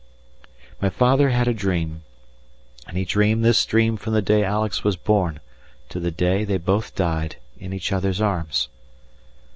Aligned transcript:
My 0.81 0.89
father 0.89 1.29
had 1.29 1.47
a 1.47 1.53
dream, 1.53 2.01
and 2.87 2.97
he 2.97 3.05
dreamed 3.05 3.45
this 3.45 3.63
dream 3.67 3.97
from 3.97 4.13
the 4.13 4.21
day 4.23 4.43
Alex 4.43 4.83
was 4.83 4.95
born 4.95 5.39
to 5.89 5.99
the 5.99 6.09
day 6.09 6.43
they 6.43 6.57
both 6.57 6.95
died 6.95 7.35
in 7.59 7.71
each 7.71 7.91
other's 7.91 8.19
arms. 8.19 8.67